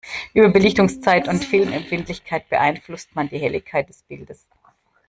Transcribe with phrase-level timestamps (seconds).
[0.33, 4.47] Über Belichtungszeit und Filmempfindlichkeit beeinflusst man die Helligkeit des Bildes.